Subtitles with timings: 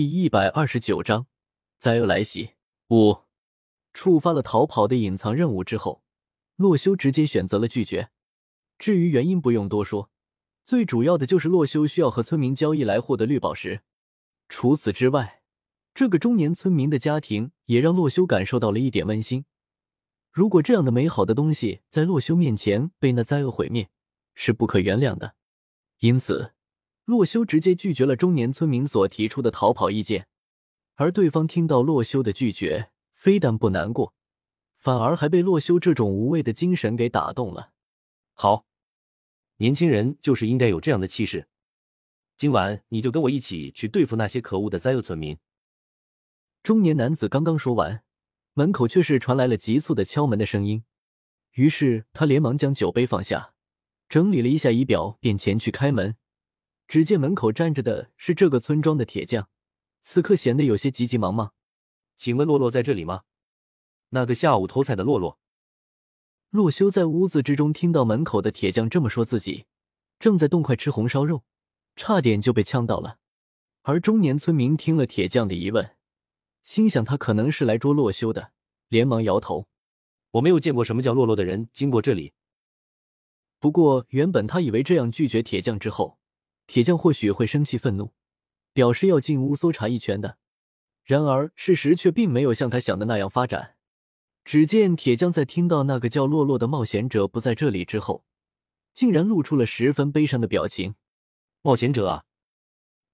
[0.00, 1.26] 第一百二十九章
[1.76, 2.52] 灾厄来袭。
[2.88, 3.18] 五
[3.92, 6.02] 触发了逃跑的隐藏任务之后，
[6.56, 8.08] 洛修直接选择了拒绝。
[8.78, 10.10] 至于原因，不用多说，
[10.64, 13.82] 最主要的就是洛修需要和村民交易来获得绿宝石。
[14.48, 15.42] 除此之外，
[15.92, 19.44] 这个中年村民的家庭也让洛修感受到了一点温馨。
[20.32, 23.90] 如果这样的美好的东西在洛修面前被那灾厄毁灭，
[24.34, 25.34] 是不可原谅的。
[25.98, 26.54] 因此。
[27.10, 30.28] 洛修直接拒绝了中年村民所提出的逃跑意见，
[30.94, 34.14] 而对方听到洛修的拒绝，非但不难过，
[34.78, 37.72] 反而还被洛修这种无畏的精神给打动了。
[38.34, 38.64] 好，
[39.56, 41.48] 年轻人就是应该有这样的气势。
[42.36, 45.36] 今晚你就跟我一起去对付那些可恶的灾厄村民。
[46.62, 48.04] 中年男子刚刚说完，
[48.54, 50.84] 门口却是传来了急促的敲门的声音。
[51.54, 53.54] 于是他连忙将酒杯放下，
[54.08, 56.14] 整理了一下仪表，便前去开门。
[56.90, 59.48] 只见门口站着的是这个村庄的铁匠，
[60.00, 61.54] 此刻显得有些急急忙忙。
[62.16, 63.22] 请问洛洛在这里吗？
[64.08, 65.38] 那个下午偷菜的洛洛。
[66.48, 69.66] 洛修在屋子之中听到门口的铁匠这么说，自己
[70.18, 71.44] 正在动筷吃红烧肉，
[71.94, 73.18] 差点就被呛到了。
[73.82, 75.94] 而中年村民听了铁匠的疑问，
[76.64, 78.50] 心想他可能是来捉洛修的，
[78.88, 79.68] 连忙摇头
[80.32, 82.32] ：“我没有见过什么叫洛洛的人经过这里。”
[83.60, 86.18] 不过原本他以为这样拒绝铁匠之后。
[86.70, 88.12] 铁匠或许会生气愤怒，
[88.72, 90.38] 表示要进屋搜查一圈的。
[91.02, 93.74] 然而事实却并没有像他想的那样发展。
[94.44, 98.24] 只见铁匠在听到那个叫洛洛的冒险者不在这里之后，
[98.94, 100.94] 竟然露出了十分悲伤的表情。
[101.62, 102.24] 冒险者啊，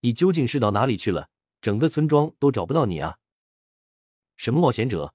[0.00, 1.28] 你究竟是到哪里去了？
[1.60, 3.18] 整个村庄都找不到你啊！
[4.36, 5.14] 什么冒险者？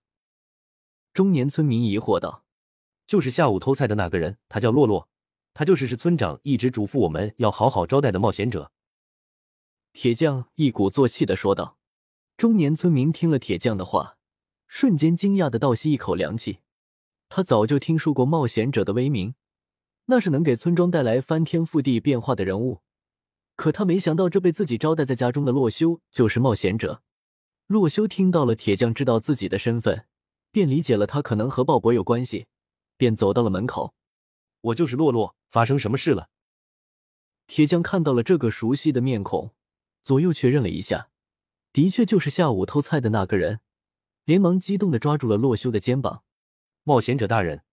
[1.14, 2.46] 中年村民疑惑道
[3.06, 5.10] ：“就是下午偷菜的那个人，他叫洛洛。”
[5.60, 8.72] 他就是是村长一直嘱咐我们要好好招待的冒险者。
[9.92, 11.78] 铁匠一鼓作气的说道。
[12.38, 14.16] 中年村民听了铁匠的话，
[14.70, 16.60] 瞬间惊讶的倒吸一口凉气。
[17.28, 19.36] 他早就听说过冒险者的威名，
[20.06, 22.80] 那是能给村庄带来翻天覆地变化的人物。
[23.58, 27.02] 可他没想到，这被自己招待在家中的洛修就是冒险者。
[27.68, 30.06] 洛修听到了铁匠知道自己的身份，
[30.54, 32.48] 便理解了他可能和鲍勃有关系，
[32.96, 33.94] 便走到了门口。
[34.62, 35.36] 我就是洛洛。
[35.50, 36.30] 发生什么事了？
[37.48, 39.56] 铁匠看到了这个熟悉的面孔，
[40.04, 41.10] 左右确认了一下，
[41.74, 43.62] 的确就是下午偷菜的那个人，
[44.26, 46.24] 连忙激动的抓住了洛修的肩膀。
[46.84, 47.64] 冒险者大人，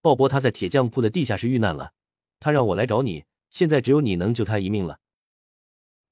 [0.00, 1.92] 鲍勃他在铁匠铺的地下室遇难了，
[2.40, 5.00] 他让我来找你，现在只有你能救他一命了。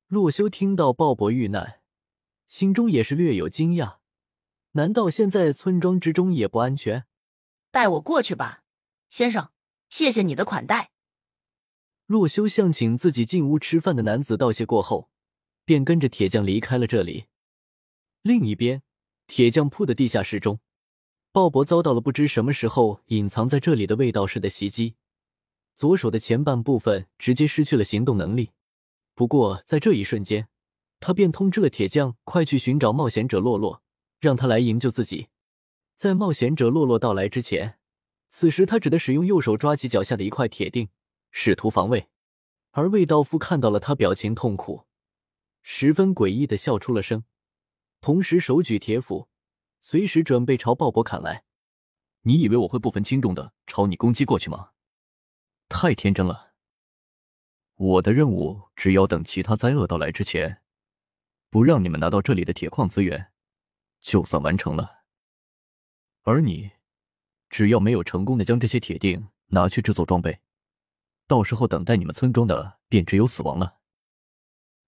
[0.08, 1.80] 洛修听到鲍勃遇难，
[2.46, 4.00] 心中也是略有惊讶，
[4.72, 7.06] 难道现在村庄之中也不安全？
[7.70, 8.64] 带我过去吧，
[9.08, 9.53] 先生。
[9.94, 10.90] 谢谢你的款待。
[12.06, 15.08] 洛修向请自己进屋吃饭的男子道谢过后，
[15.64, 17.26] 便跟着铁匠离开了这里。
[18.20, 18.82] 另一边，
[19.28, 20.58] 铁匠铺的地下室中，
[21.30, 24.96] 鲍勃遭到了不知什么时候隐藏在这里的卫道士的袭击，
[25.76, 28.50] 左手的前半部分直接失去了行动能力。
[29.14, 30.48] 不过在这一瞬间，
[30.98, 33.80] 他便通知了铁匠，快去寻找冒险者洛洛，
[34.18, 35.28] 让他来营救自己。
[35.94, 37.78] 在冒险者洛洛到来之前。
[38.28, 40.88] 此时，他只得使用右手抓起脚下的一块铁锭，
[41.30, 42.08] 试图防卫。
[42.72, 44.88] 而魏道夫看到了他表情痛苦，
[45.62, 47.22] 十分诡异的笑出了声，
[48.00, 49.28] 同时手举铁斧，
[49.78, 51.44] 随时准备朝鲍勃砍来。
[52.22, 54.70] 你以为我会不分轻重的朝你攻击过去吗？
[55.68, 56.54] 太天真了！
[57.76, 60.60] 我的任务只要等其他灾厄到来之前，
[61.50, 63.32] 不让你们拿到这里的铁矿资源，
[64.00, 65.04] 就算完成了。
[66.22, 66.72] 而你。
[67.54, 70.40] 只要没有成功的将这些铁锭拿去制作装备，
[71.28, 73.76] 到时候等待你们村庄的便只有死亡了。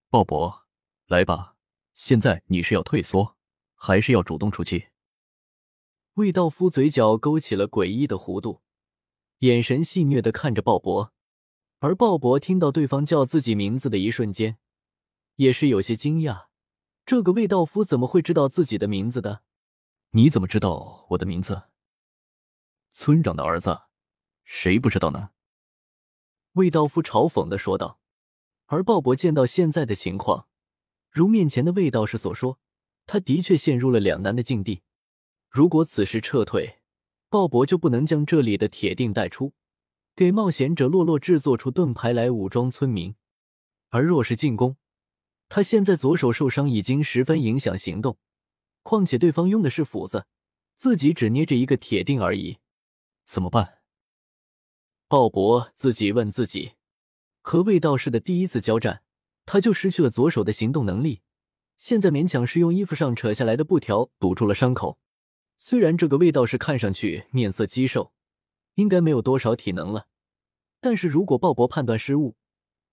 [0.09, 0.63] 鲍勃，
[1.05, 1.55] 来吧，
[1.93, 3.37] 现在你是要退缩，
[3.73, 4.87] 还是要主动出击？
[6.15, 8.61] 魏道夫嘴角勾起了诡异的弧度，
[9.37, 11.11] 眼神戏谑的看着鲍勃。
[11.79, 14.57] 而鲍勃听到对方叫自己名字的一瞬间，
[15.35, 16.47] 也是有些惊讶，
[17.05, 19.43] 这个魏道夫怎么会知道自己的名字的？
[20.09, 21.69] 你怎么知道我的名字？
[22.99, 23.81] 村长的儿子，
[24.43, 25.29] 谁不知道呢？
[26.53, 27.99] 魏道夫嘲讽的说道。
[28.65, 30.47] 而鲍勃见到现在的情况，
[31.11, 32.59] 如面前的魏道士所说，
[33.05, 34.81] 他的确陷入了两难的境地。
[35.47, 36.79] 如果此时撤退，
[37.29, 39.53] 鲍勃就不能将这里的铁锭带出，
[40.15, 43.13] 给冒险者洛洛制作出盾牌来武装村民；
[43.89, 44.75] 而若是进攻，
[45.49, 48.17] 他现在左手受伤已经十分影响行动，
[48.81, 50.25] 况且对方用的是斧子，
[50.75, 52.57] 自己只捏着一个铁锭而已。
[53.27, 53.79] 怎么办？
[55.09, 56.75] 鲍勃自己问自己。
[57.41, 59.03] 和魏道士的第一次交战，
[59.45, 61.21] 他就失去了左手的行动能力，
[61.77, 64.97] 现在勉强是用衣服上扯下来的布条堵住了伤口。
[65.59, 68.13] 虽然这个卫道士看上去面色肌瘦，
[68.75, 70.07] 应该没有多少体能了，
[70.79, 72.37] 但是如果鲍勃判断失误，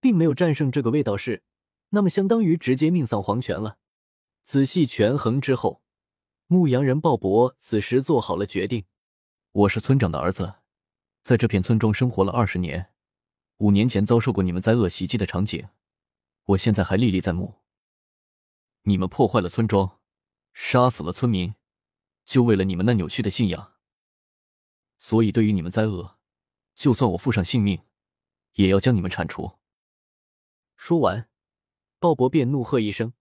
[0.01, 1.45] 并没有战胜这个卫道士，
[1.91, 3.79] 那么相当于直接命丧黄泉了。
[4.43, 5.83] 仔细权衡之后，
[6.49, 8.85] 牧羊人鲍勃此时做好了决定：
[9.55, 10.57] 我是村长的儿子，
[11.23, 12.91] 在这片村庄生活了二十年，
[13.59, 15.69] 五年前遭受过你们灾厄袭击的场景，
[16.47, 17.63] 我现在还历历在目。
[18.83, 20.01] 你们破坏了村庄，
[20.53, 21.55] 杀死了村民。
[22.25, 23.75] 就为了你们那扭曲的信仰，
[24.99, 26.19] 所以对于你们灾厄，
[26.75, 27.85] 就算我付上性命，
[28.55, 29.59] 也要将你们铲除。
[30.75, 31.29] 说完，
[32.01, 33.13] 鲍勃便怒喝一声，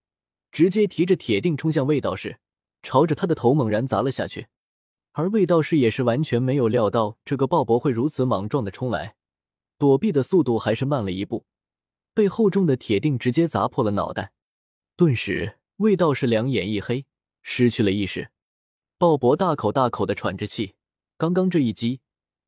[0.51, 2.39] 直接提着铁锭冲向魏道士，
[2.81, 4.47] 朝着他的头猛然砸了下去。
[5.13, 9.15] 而魏道士也是完全没有料到这个鲍勃会如此莽撞的冲来，
[9.77, 11.45] 躲避的速度还是慢了一步，
[12.15, 14.33] 被厚重的铁锭直接砸破了脑袋。
[14.95, 17.05] 顿时，魏道士两眼一黑，
[17.43, 18.31] 失去了意识。
[18.97, 20.73] 鲍勃大口大口的喘着气，
[21.17, 22.01] 刚刚这一击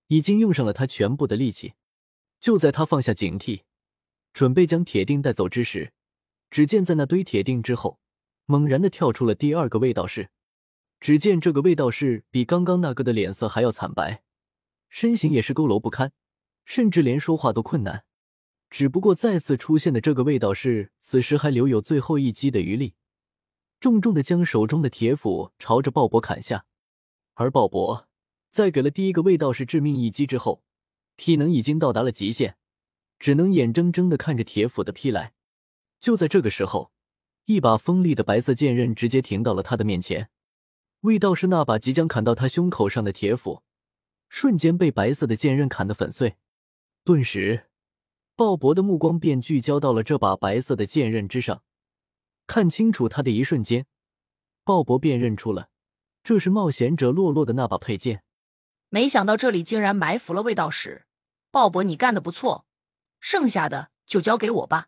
[0.07, 1.73] 已经用上了他全部的力气。
[2.39, 3.61] 就在他放下警惕，
[4.33, 5.93] 准备将铁锭带走之时，
[6.49, 7.99] 只见在那堆铁锭之后，
[8.45, 10.29] 猛然的跳出了第二个卫道士。
[10.99, 14.23] 只见这个卫道士比刚刚那个的脸色还要惨白，
[14.89, 16.11] 身形也是佝偻不堪，
[16.63, 18.05] 甚至连说话都困难。
[18.69, 22.95] 只不过再次出现的这个卫道士，此时还留有最后一击的余力。
[23.79, 26.65] 重重的将手中的铁斧朝着鲍勃砍下，
[27.35, 28.05] 而鲍勃
[28.49, 30.63] 在给了第一个卫道士致命一击之后，
[31.17, 32.57] 体能已经到达了极限，
[33.19, 35.33] 只能眼睁睁的看着铁斧的劈来。
[35.99, 36.91] 就在这个时候，
[37.45, 40.29] 一把锋利的白色剑刃直接停到了他的面前。
[41.05, 43.61] 卫道士那把即将砍到他胸口上的铁斧，
[44.27, 46.37] 瞬间被白色的剑刃砍得粉碎。
[47.03, 47.67] 顿时，
[48.35, 51.61] 鲍勃的目光便聚焦到了这把白色的剑刃之上。
[52.47, 53.85] 看清楚他的一瞬间，
[54.63, 55.69] 鲍勃便认出了，
[56.23, 58.23] 这是冒险者洛洛的那把佩剑。
[58.89, 61.05] 没想到这里竟然埋伏了卫道士，
[61.51, 62.65] 鲍勃，你干的不错，
[63.19, 64.87] 剩下的就交给我吧。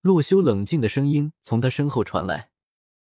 [0.00, 2.48] 洛修冷静的声音从他身后传来。